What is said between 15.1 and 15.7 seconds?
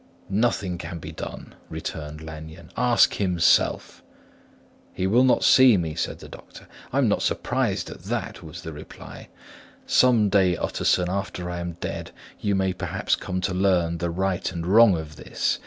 this.